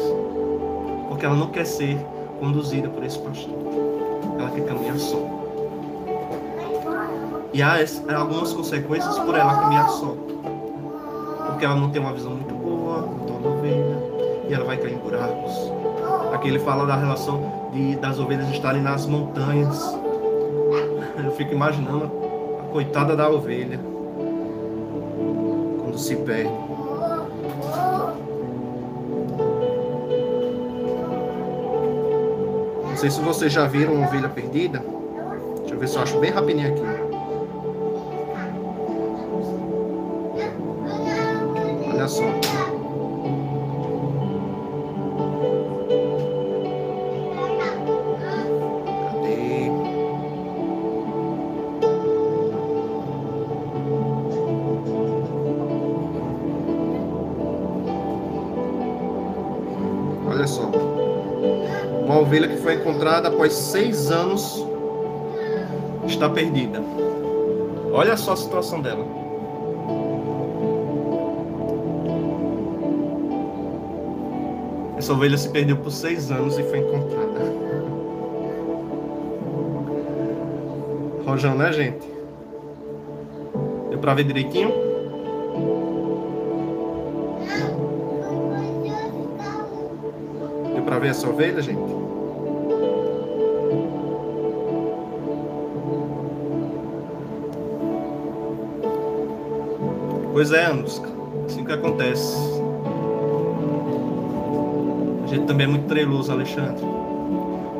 Porque 1.08 1.24
ela 1.24 1.36
não 1.36 1.48
quer 1.48 1.64
ser 1.64 1.96
conduzida 2.40 2.88
por 2.88 3.04
esse 3.04 3.18
pastor. 3.18 3.54
Ela 4.38 4.50
quer 4.50 4.66
caminhar 4.66 4.98
só. 4.98 5.18
E 7.52 7.62
há 7.62 7.78
algumas 8.16 8.52
consequências 8.52 9.18
por 9.20 9.34
ela 9.34 9.54
caminhar 9.60 9.88
só. 9.88 10.14
Porque 11.46 11.64
ela 11.64 11.76
não 11.76 11.90
tem 11.90 12.02
uma 12.02 12.12
visão 12.12 12.32
muito 12.32 12.54
boa, 12.54 13.00
não 13.00 13.18
torna 13.20 13.48
ovelha, 13.48 13.98
e 14.48 14.52
ela 14.52 14.64
vai 14.64 14.76
cair 14.76 14.92
em 14.92 14.98
buracos. 14.98 15.75
Aqui 16.36 16.48
ele 16.48 16.58
fala 16.58 16.84
da 16.84 16.94
relação 16.94 17.70
de, 17.72 17.96
das 17.96 18.18
ovelhas 18.18 18.50
estarem 18.50 18.82
nas 18.82 19.06
montanhas. 19.06 19.82
Eu 21.24 21.30
fico 21.30 21.54
imaginando 21.54 22.10
a 22.60 22.64
coitada 22.64 23.16
da 23.16 23.26
ovelha 23.30 23.80
quando 25.80 25.98
se 25.98 26.14
perde. 26.16 26.52
Não 32.84 32.96
sei 32.96 33.10
se 33.10 33.20
vocês 33.22 33.50
já 33.50 33.66
viram 33.66 33.94
uma 33.94 34.06
ovelha 34.06 34.28
perdida. 34.28 34.84
Deixa 35.60 35.74
eu 35.74 35.78
ver 35.78 35.88
se 35.88 35.96
eu 35.96 36.02
acho 36.02 36.20
bem 36.20 36.30
rapidinho 36.30 36.68
aqui. 36.68 36.82
Olha 41.94 42.06
só. 42.06 42.45
Ovelha 62.26 62.48
que 62.48 62.56
foi 62.56 62.74
encontrada 62.74 63.28
após 63.28 63.52
seis 63.52 64.10
anos 64.10 64.66
está 66.04 66.28
perdida. 66.28 66.82
Olha 67.92 68.16
só 68.16 68.32
a 68.32 68.36
situação 68.36 68.82
dela. 68.82 69.06
Essa 74.98 75.12
ovelha 75.12 75.38
se 75.38 75.48
perdeu 75.50 75.76
por 75.76 75.92
seis 75.92 76.32
anos 76.32 76.58
e 76.58 76.64
foi 76.64 76.80
encontrada. 76.80 77.54
Rojão, 81.24 81.54
né, 81.54 81.72
gente? 81.72 82.08
Deu 83.90 83.98
pra 84.00 84.14
ver 84.14 84.24
direitinho? 84.24 84.72
Deu 90.74 90.82
pra 90.82 90.98
ver 90.98 91.10
essa 91.10 91.28
ovelha, 91.28 91.62
gente? 91.62 92.05
Pois 100.36 100.52
é, 100.52 100.66
Anusca. 100.66 101.08
Assim 101.46 101.64
que 101.64 101.72
acontece. 101.72 102.36
A 105.24 105.26
gente 105.28 105.46
também 105.46 105.66
é 105.66 105.70
muito 105.70 105.86
treloso, 105.86 106.30
Alexandre. 106.30 106.84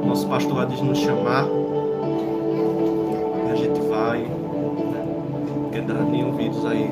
Nosso 0.02 0.26
pastor 0.26 0.64
diz 0.64 0.80
nos 0.80 0.96
chamar. 0.96 1.44
E 3.46 3.52
a 3.52 3.56
gente 3.56 3.78
vai. 3.90 4.20
Né? 4.20 5.06
Não 5.54 5.68
quer 5.70 5.82
dar 5.82 6.00
nem 6.04 6.24
ouvidos 6.24 6.64
aí. 6.64 6.90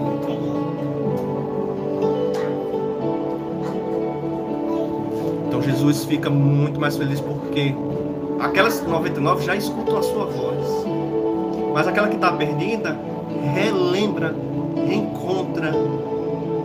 Então 5.48 5.62
Jesus 5.62 6.04
fica 6.04 6.28
muito 6.28 6.78
mais 6.78 6.94
feliz 6.98 7.22
porque 7.22 7.74
aquelas 8.38 8.82
99 8.82 9.42
já 9.46 9.56
escutam 9.56 9.96
a 9.96 10.02
sua 10.02 10.26
voz. 10.26 10.84
Mas 11.72 11.88
aquela 11.88 12.08
que 12.08 12.16
está 12.16 12.32
perdida 12.32 12.98
relembra 13.54 14.34
reencontra, 14.86 15.13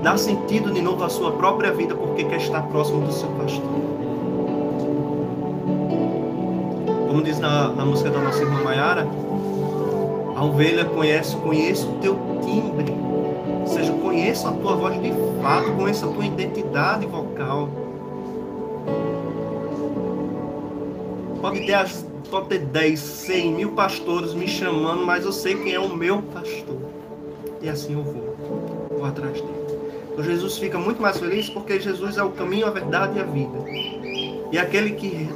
dá 0.02 0.18
sentido 0.18 0.72
de 0.72 0.82
novo 0.82 1.04
à 1.04 1.10
sua 1.10 1.32
própria 1.32 1.72
vida 1.72 1.94
porque 1.94 2.24
quer 2.24 2.38
estar 2.38 2.62
próximo 2.64 3.06
do 3.06 3.12
seu 3.12 3.30
pastor. 3.30 3.62
Como 7.08 7.22
diz 7.22 7.40
na, 7.40 7.70
na 7.70 7.86
música 7.86 8.10
da 8.10 8.20
nossa 8.20 8.42
irmã 8.42 8.64
Maiara, 8.64 9.08
a 10.36 10.44
ovelha 10.44 10.86
conhece, 10.86 11.36
conheço 11.38 11.88
o 11.90 11.94
teu 12.00 12.18
timbre. 12.42 12.94
Ou 13.62 13.68
seja, 13.68 13.92
conheço 13.94 14.48
a 14.48 14.52
tua 14.52 14.76
voz 14.76 15.02
de 15.02 15.12
fato, 15.42 15.72
conheço 15.74 16.10
a 16.10 16.12
tua 16.12 16.26
identidade 16.26 17.06
vocal. 17.06 17.70
Pode 21.42 21.66
ter, 21.66 21.90
pode 22.30 22.48
ter 22.48 22.60
10, 22.60 23.00
100 23.00 23.54
mil 23.54 23.72
pastores 23.72 24.34
me 24.34 24.48
chamando, 24.48 25.06
mas 25.06 25.26
eu 25.26 25.32
sei 25.32 25.56
quem 25.56 25.74
é 25.74 25.80
o 25.80 25.90
meu 25.96 26.22
pastor 26.22 26.90
e 27.62 27.70
assim 27.70 27.94
eu 27.94 28.04
vou 28.04 28.19
atrás 29.10 29.34
dele. 29.34 29.60
Então 30.12 30.24
Jesus 30.24 30.58
fica 30.58 30.78
muito 30.78 31.02
mais 31.02 31.18
feliz 31.18 31.50
porque 31.50 31.80
Jesus 31.80 32.18
é 32.18 32.24
o 32.24 32.32
caminho, 32.32 32.68
a 32.68 32.72
verdade 32.72 33.18
e 33.18 33.22
a 33.22 33.24
vida. 33.24 33.58
E 34.52 34.58
aquele 34.58 34.92
que 34.92 35.30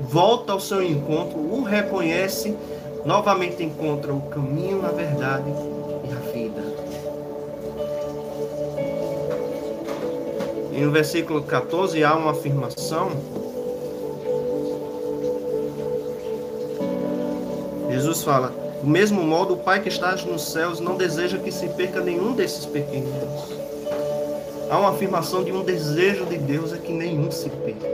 volta 0.00 0.52
ao 0.52 0.60
seu 0.60 0.82
encontro, 0.82 1.38
o 1.38 1.62
reconhece, 1.62 2.56
novamente 3.04 3.62
encontra 3.62 4.12
o 4.12 4.22
caminho, 4.22 4.84
a 4.84 4.90
verdade 4.90 5.50
e 5.50 6.12
a 6.12 6.32
vida. 6.32 6.62
E 10.72 10.80
no 10.80 10.90
versículo 10.90 11.42
14 11.42 12.02
há 12.04 12.14
uma 12.14 12.30
afirmação. 12.30 13.10
Jesus 17.90 18.22
fala: 18.22 18.59
do 18.82 18.86
mesmo 18.86 19.22
modo, 19.22 19.54
o 19.54 19.56
Pai 19.58 19.80
que 19.80 19.88
está 19.88 20.16
nos 20.16 20.52
céus 20.52 20.80
não 20.80 20.96
deseja 20.96 21.36
que 21.38 21.52
se 21.52 21.68
perca 21.68 22.00
nenhum 22.00 22.32
desses 22.32 22.64
pequeninos. 22.64 23.60
Há 24.70 24.78
uma 24.78 24.90
afirmação 24.90 25.44
de 25.44 25.52
um 25.52 25.62
desejo 25.62 26.24
de 26.24 26.38
Deus 26.38 26.72
é 26.72 26.78
que 26.78 26.92
nenhum 26.92 27.30
se 27.30 27.50
perca. 27.50 27.86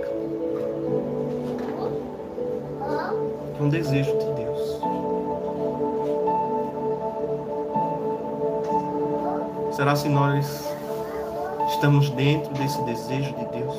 É 3.58 3.62
um 3.62 3.68
desejo 3.68 4.12
de 4.16 4.32
Deus. 4.32 4.80
Será 9.74 9.96
se 9.96 10.08
nós 10.08 10.46
estamos 11.70 12.10
dentro 12.10 12.52
desse 12.54 12.80
desejo 12.82 13.34
de 13.34 13.44
Deus, 13.58 13.76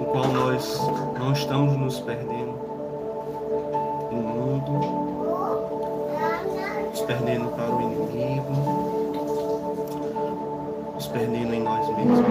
o 0.00 0.04
qual 0.12 0.28
nós 0.28 0.80
não 1.18 1.32
estamos 1.32 1.76
nos 1.76 1.98
perdendo? 2.00 2.49
Perdendo 7.10 7.50
para 7.56 7.68
o 7.68 7.82
inimigo, 7.82 8.52
nos 10.94 11.08
perdendo 11.08 11.54
em 11.54 11.60
nós 11.60 11.88
mesmos. 11.96 12.24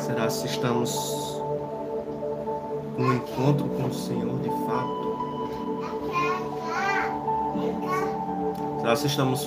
Será 0.00 0.30
se 0.30 0.46
estamos 0.46 1.42
no 2.96 3.12
encontro 3.12 3.68
com 3.68 3.88
o 3.88 3.92
Senhor 3.92 4.38
de 4.38 4.48
fato? 4.66 5.10
Será 8.80 8.96
se 8.96 9.06
estamos 9.06 9.46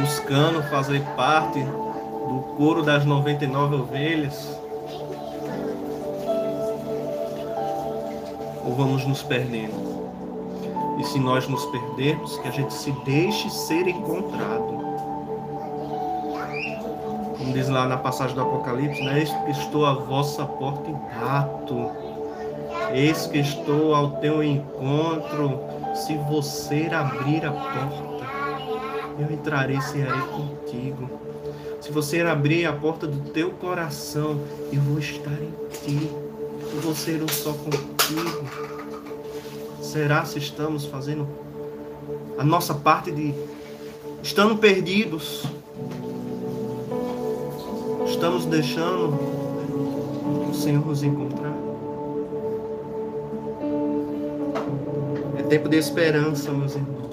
buscando 0.00 0.60
fazer 0.70 1.04
parte 1.14 1.62
do 1.62 2.42
coro 2.56 2.82
das 2.82 3.04
99 3.04 3.76
ovelhas? 3.76 4.58
Ou 8.68 8.74
vamos 8.74 9.06
nos 9.06 9.22
perdendo? 9.22 9.98
E 10.98 11.04
se 11.04 11.18
nós 11.18 11.48
nos 11.48 11.64
perdermos, 11.66 12.36
que 12.38 12.48
a 12.48 12.50
gente 12.50 12.74
se 12.74 12.92
deixe 13.04 13.48
ser 13.48 13.88
encontrado. 13.88 14.76
Como 17.38 17.52
diz 17.52 17.68
lá 17.68 17.86
na 17.86 17.96
passagem 17.96 18.34
do 18.34 18.42
Apocalipse, 18.42 19.02
né? 19.02 19.20
Eis 19.20 19.30
que 19.30 19.50
estou 19.52 19.86
à 19.86 19.94
vossa 19.94 20.44
porta 20.44 20.90
e 20.90 20.92
bato. 20.92 21.90
Eis 22.92 23.26
que 23.26 23.38
estou 23.38 23.94
ao 23.94 24.10
teu 24.20 24.42
encontro. 24.42 25.60
Se 25.94 26.14
você 26.30 26.90
abrir 26.92 27.46
a 27.46 27.52
porta, 27.52 28.26
eu 29.18 29.32
entrarei 29.32 29.78
e 29.78 29.82
cearei 29.82 30.20
contigo. 30.20 31.08
Se 31.80 31.90
você 31.90 32.20
abrir 32.20 32.66
a 32.66 32.72
porta 32.72 33.06
do 33.06 33.30
teu 33.30 33.52
coração, 33.52 34.40
eu 34.70 34.80
vou 34.82 34.98
estar 34.98 35.30
em 35.30 35.54
ti. 35.84 36.10
Eu 36.74 36.80
vou 36.82 36.94
ser 36.94 37.22
um 37.22 37.28
só 37.28 37.52
contigo. 37.52 37.97
Será 39.82 40.24
se 40.24 40.38
estamos 40.38 40.86
fazendo 40.86 41.28
a 42.38 42.44
nossa 42.44 42.72
parte 42.72 43.10
de 43.12 43.34
estando 44.22 44.56
perdidos? 44.56 45.44
Estamos 48.06 48.46
deixando 48.46 49.14
o 50.48 50.54
Senhor 50.54 50.86
nos 50.86 51.02
encontrar? 51.02 51.52
É 55.36 55.42
tempo 55.42 55.68
de 55.68 55.76
esperança, 55.76 56.50
meus 56.50 56.74
irmãos. 56.74 57.08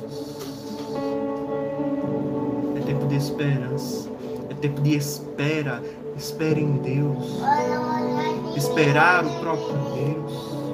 É 2.77 2.79
tempo 2.85 3.05
de 3.05 3.15
esperança. 3.15 4.09
É 4.49 4.53
tempo 4.53 4.79
de 4.79 4.95
espera. 4.95 5.83
Espere 6.17 6.61
em 6.61 6.77
Deus. 6.77 7.41
Esperar 8.55 9.25
o 9.25 9.39
próprio 9.41 9.75
Deus. 9.93 10.64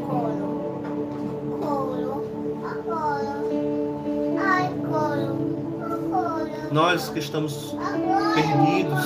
Nós 6.72 7.10
que 7.10 7.20
estamos 7.20 7.76
perdidos, 8.34 9.06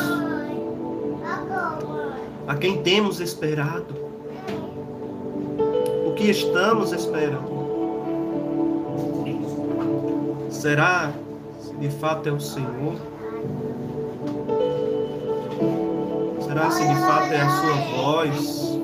a 2.48 2.56
quem 2.56 2.84
temos 2.84 3.20
esperado, 3.20 3.96
o 6.06 6.14
que 6.14 6.30
estamos 6.30 6.92
esperando. 6.92 7.56
Será 10.52 11.12
se 11.60 11.76
de 11.78 11.90
fato 11.90 12.30
é 12.30 12.32
o 12.32 12.40
Senhor? 12.40 12.96
Será 16.42 16.70
se 16.70 16.88
de 16.88 16.96
fato 16.96 17.34
é 17.34 17.42
a 17.42 17.50
sua 17.50 17.76
voz? 17.98 18.75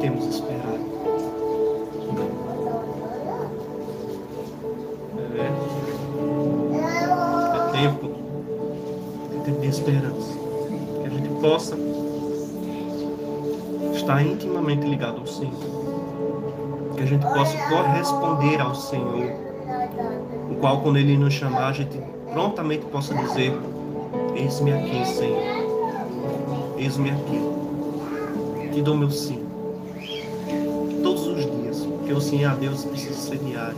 Temos 0.00 0.26
esperado? 0.26 0.78
É, 5.34 5.46
é 7.56 7.72
tempo, 7.72 8.10
é 9.34 9.44
tempo 9.44 9.60
de 9.60 9.66
esperança. 9.66 10.38
Que 11.00 11.06
a 11.06 11.10
gente 11.10 11.28
possa 11.40 11.76
estar 13.94 14.22
intimamente 14.22 14.86
ligado 14.86 15.20
ao 15.20 15.26
Senhor. 15.26 15.52
Que 16.96 17.02
a 17.02 17.06
gente 17.06 17.22
possa 17.22 17.56
corresponder 17.68 18.60
ao 18.60 18.74
Senhor, 18.74 19.32
o 20.50 20.54
qual, 20.60 20.80
quando 20.80 20.96
Ele 20.96 21.16
nos 21.16 21.34
chamar, 21.34 21.68
a 21.68 21.72
gente 21.72 22.00
prontamente 22.32 22.84
possa 22.86 23.14
dizer: 23.14 23.52
Eis-me 24.34 24.72
aqui, 24.72 25.06
Senhor, 25.06 25.42
eis-me 26.76 27.10
aqui, 27.10 27.40
te 28.72 28.82
dou 28.82 28.96
meu 28.96 29.10
sim, 29.10 29.47
dias, 32.18 32.18
porque 32.18 32.18
o 32.18 32.20
sim 32.20 32.44
a 32.44 32.54
Deus 32.54 32.84
precisa 32.84 33.14
ser 33.14 33.38
diário, 33.38 33.76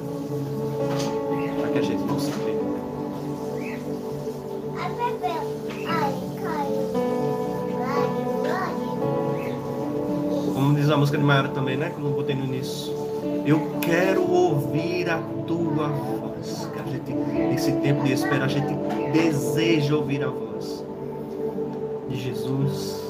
para 1.60 1.70
que 1.70 1.78
a 1.78 1.82
gente 1.82 2.02
não 2.04 2.18
se 2.18 2.30
perca. 2.30 2.60
Como 10.54 10.74
diz 10.74 10.90
a 10.90 10.96
música 10.96 11.18
de 11.18 11.24
Maiara 11.24 11.48
também, 11.48 11.76
né? 11.76 11.90
Que 11.90 11.96
eu 11.96 12.04
não 12.04 12.12
botei 12.12 12.34
no 12.34 12.44
início. 12.44 12.92
Eu 13.46 13.60
quero 13.80 14.30
ouvir 14.30 15.08
a 15.10 15.18
tua 15.46 15.88
voz. 15.88 16.68
Que 16.72 16.78
a 16.78 16.84
gente, 16.84 17.12
nesse 17.12 17.72
tempo 17.72 18.04
de 18.04 18.12
espera, 18.12 18.44
a 18.44 18.48
gente 18.48 18.74
deseja 19.12 19.96
ouvir 19.96 20.22
a 20.24 20.28
voz 20.28 20.84
de 22.08 22.16
Jesus, 22.16 23.02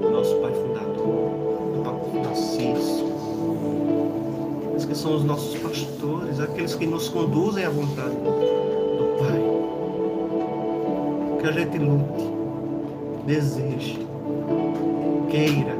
do 0.00 0.10
nosso 0.10 0.34
Pai 0.36 0.52
Fundador, 0.52 1.30
do 1.74 1.82
Papa 1.84 2.04
Francisco. 2.10 3.09
Aqueles 4.80 4.84
que 4.86 4.94
são 4.94 5.14
os 5.14 5.24
nossos 5.24 5.58
pastores, 5.58 6.40
aqueles 6.40 6.74
que 6.74 6.86
nos 6.86 7.10
conduzem 7.10 7.66
à 7.66 7.70
vontade 7.70 8.14
do 8.14 9.18
Pai. 9.18 9.38
Que 11.38 11.46
a 11.48 11.52
gente 11.52 11.78
lute, 11.78 12.30
deseje, 13.26 14.06
queira 15.28 15.76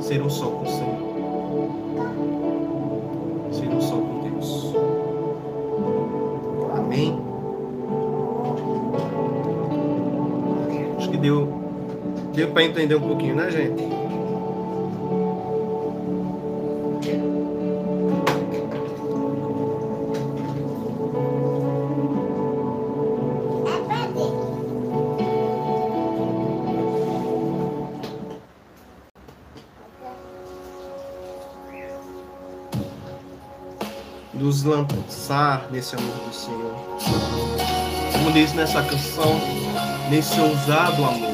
ser 0.00 0.20
um 0.20 0.28
só 0.28 0.46
com 0.46 0.64
o 0.64 0.66
Senhor. 0.66 0.98
Ser 3.52 3.68
um 3.68 3.80
só 3.80 3.94
com 3.94 4.20
Deus. 4.28 4.74
Amém? 6.76 7.16
Acho 10.98 11.08
que 11.08 11.16
deu, 11.18 11.48
deu 12.34 12.50
para 12.50 12.64
entender 12.64 12.96
um 12.96 13.00
pouquinho, 13.00 13.36
né, 13.36 13.48
gente? 13.48 13.84
Nos 34.44 34.62
lançar 34.62 35.68
nesse 35.70 35.96
amor 35.96 36.16
do 36.16 36.34
Senhor. 36.34 36.74
Como 38.12 38.30
diz 38.30 38.52
nessa 38.52 38.82
canção, 38.82 39.40
nesse 40.10 40.38
ousado 40.38 41.02
amor. 41.02 41.33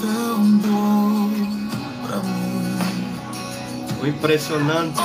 Tão, 0.00 0.44
bom 0.58 1.30
pra 2.06 2.16
mim. 2.18 2.78
O 4.00 4.06
impressionante, 4.06 5.00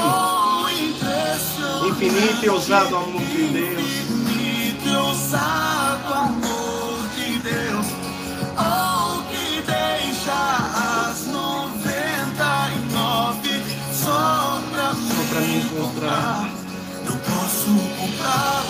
infinito 1.88 2.46
e 2.46 2.50
ousado 2.50 2.96
amor 2.96 3.22
de 3.22 3.48
Deus. 3.48 3.80
Infinito 3.80 4.88
e 4.88 4.96
ousado 4.96 6.14
amor 6.14 7.00
de 7.16 7.40
Deus, 7.40 7.88
oh, 8.58 9.22
que 9.30 9.62
deixa 9.66 10.40
as 11.10 11.28
noventa 11.28 12.70
e 12.72 12.94
nove 12.94 13.56
só 13.92 14.62
pra 14.72 14.90
Só 14.94 15.24
pra 15.30 15.42
me 15.42 15.58
encontrar. 15.58 16.50
Não 17.06 17.18
posso 17.18 17.72
comprar, 18.00 18.64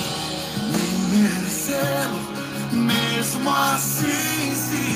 nem 0.72 0.92
merecer, 1.12 2.10
mesmo 2.72 3.50
assim 3.50 4.56
se 4.56 4.93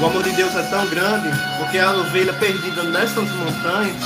O 0.00 0.06
amor 0.06 0.22
de 0.22 0.30
Deus 0.30 0.54
é 0.54 0.62
tão 0.62 0.86
grande, 0.86 1.28
porque 1.58 1.76
a 1.76 1.90
ovelha 1.92 2.32
perdida 2.34 2.84
nessas 2.84 3.28
montanhas, 3.32 4.00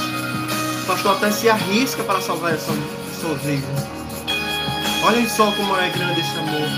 o 0.83 0.87
pastor 0.87 1.17
até 1.17 1.31
se 1.31 1.51
arrisca 1.51 2.03
para 2.03 2.19
salvar 2.21 2.55
essa, 2.55 2.73
essa 2.73 3.27
ovelha. 3.27 3.63
Olhem 5.05 5.29
só 5.29 5.53
como 5.53 5.77
é 5.77 5.91
grande 5.91 6.21
esse 6.21 6.39
amor. 6.39 6.69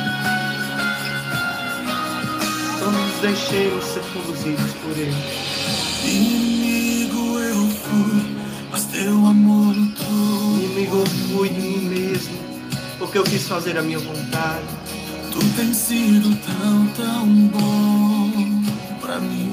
Então 2.76 2.90
nos 2.90 3.20
deixemos 3.20 3.85
ser 3.85 4.02
conduzidos 4.12 4.72
por 4.83 4.98
Ele. 4.98 6.73
Teu 8.94 9.26
amor 9.26 9.74
tudo. 9.96 10.62
Inimigo, 10.62 10.98
eu 10.98 11.07
fui 11.07 11.48
de 11.48 11.61
mim 11.61 11.88
mesmo, 11.88 12.38
porque 12.96 13.18
eu 13.18 13.24
quis 13.24 13.48
fazer 13.48 13.76
a 13.76 13.83
minha 13.83 13.98
vontade. 13.98 14.64
Tu 15.33 15.40
tens 15.57 15.76
sido 15.76 16.33
tão, 16.46 16.87
tão 16.94 17.26
bom 17.48 18.62
pra 19.00 19.18
mim. 19.18 19.50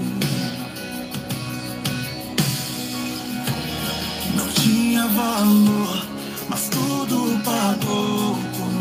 Não 4.36 4.48
tinha 4.50 5.08
valor, 5.08 6.06
mas 6.48 6.70
tudo 6.70 7.42
pagou 7.44 8.38
por 8.56 8.72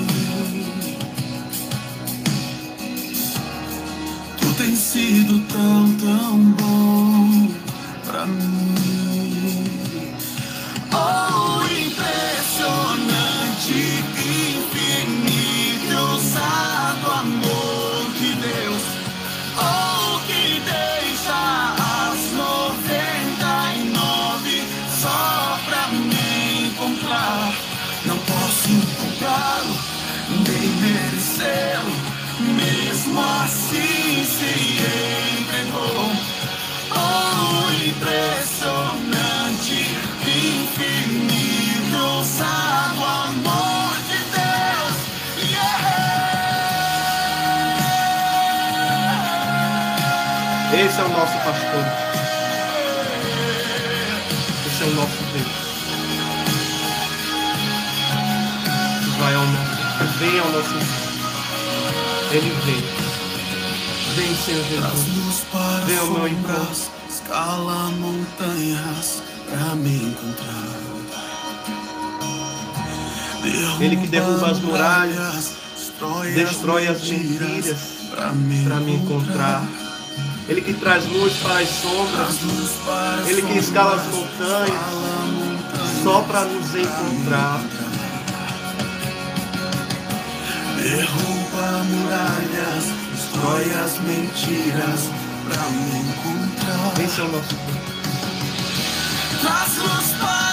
mim. 0.53 0.99
Tu 4.38 4.55
tens 4.59 4.79
sido 4.79 5.40
tão, 5.49 5.89
encontrar. 27.11 27.53
Não 28.07 28.16
posso 28.18 28.68
comprá-lo, 28.96 29.77
nem 30.49 30.68
merecê-lo. 30.81 31.92
Mesmo 32.55 33.20
assim 33.20 34.25
se 34.25 34.51
entregou. 35.42 36.12
Oh, 36.92 37.70
impressionante, 37.85 39.79
infinito, 40.27 41.96
ousado 41.96 43.05
amor 43.05 43.94
de 44.09 44.18
Deus. 44.31 44.96
Yeah! 45.51 45.90
Esse 50.87 50.99
é 51.01 51.05
o 51.05 51.09
nosso 51.09 51.38
pastor. 51.38 52.10
Vem 60.20 60.38
ao 60.38 60.50
nosso 60.50 60.68
encontro. 60.68 61.11
Ele 62.30 62.52
vem. 62.66 62.85
Vem, 64.16 64.37
Senhor 64.37 64.64
Jesus. 64.64 65.46
Vem 65.87 65.98
ao 65.98 66.06
meu 66.09 66.28
sombras, 66.28 66.90
escala 67.09 67.90
montanhas 67.92 69.22
pra 69.48 69.74
me 69.76 69.96
encontrar. 69.96 70.80
Ele 73.80 73.96
que 73.96 74.06
derruba 74.09 74.50
as 74.50 74.61
muralhas, 74.61 75.52
destrói, 76.35 76.87
as 76.87 77.00
mentiras 77.00 77.00
mentiras 77.00 77.78
pra 78.11 78.33
me, 78.33 78.64
para 78.64 78.76
me 78.76 78.96
encontrar. 78.96 79.66
Ele 80.46 80.61
que 80.61 80.74
traz 80.74 81.06
luz 81.06 81.33
para 81.38 81.61
as 81.61 81.68
sombras, 81.68 82.37
Ele 83.26 83.40
que 83.40 83.59
escala 83.59 83.94
as 83.94 84.06
montanhas 84.14 86.02
só 86.02 86.20
para 86.22 86.44
nos 86.44 86.74
encontrar. 86.74 87.61
Derruba 90.83 91.85
muralhas, 91.85 92.85
destrói 93.12 93.71
as 93.85 93.99
mentiras 93.99 95.11
pra 95.45 95.62
me 95.69 95.99
encontrar. 95.99 97.05
Esse 97.05 97.21
é 97.21 97.25
o 97.25 97.29
nosso. 97.33 97.55
Traz 99.43 99.77
luz 99.77 100.12
para 100.19 100.49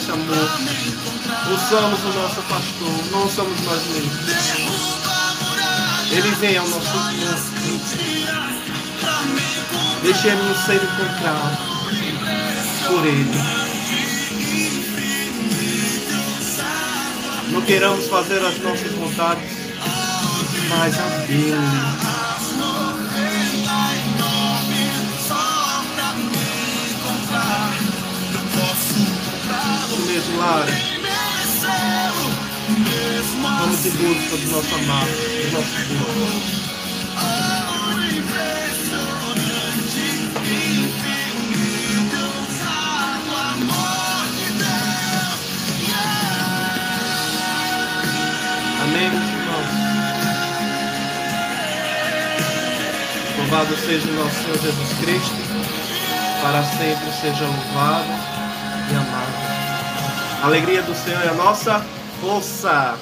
nesse 0.00 0.10
amor. 0.10 0.50
Não 1.46 1.58
somos 1.68 2.00
o 2.04 2.18
nosso 2.18 2.42
pastor, 2.42 3.04
não 3.10 3.28
somos 3.28 3.60
nós 3.60 3.86
mesmos. 3.88 4.16
Ele 6.10 6.30
vem 6.36 6.56
ao 6.56 6.66
nosso 6.68 6.88
encontrar. 6.88 7.50
Deixemos 10.02 10.58
ser 10.64 10.76
encontrados 10.76 11.58
por 12.86 13.06
Ele. 13.06 13.60
Não 17.50 17.62
queiramos 17.62 18.06
fazer 18.06 18.44
as 18.44 18.58
nossas 18.60 18.92
vontades, 18.92 19.50
mas 20.68 20.98
a 20.98 21.08
dele. 21.26 22.19
Lara. 30.18 30.66
Vamos 33.60 33.86
em 33.86 33.90
busca 33.90 34.36
do 34.36 34.50
nosso 34.50 34.74
amado, 34.74 35.06
do 35.06 35.52
nosso 35.52 35.70
Deus. 35.86 36.60
Amém, 48.82 49.06
irmãos. 49.06 49.30
Louvado 53.38 53.76
seja 53.76 54.08
o 54.08 54.14
nosso 54.14 54.42
Senhor 54.42 54.58
Jesus 54.58 54.92
Cristo, 54.98 55.36
para 56.42 56.64
sempre 56.64 57.12
seja 57.12 57.44
louvado 57.46 58.10
e 58.90 58.94
amado. 58.96 59.19
Alegria 60.42 60.80
do 60.82 60.94
Senhor 60.94 61.22
é 61.22 61.28
a 61.28 61.34
nossa 61.34 61.84
força. 62.18 62.98